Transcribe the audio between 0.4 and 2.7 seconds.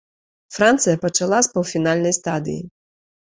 Францыя пачала з паўфінальнай стадыі.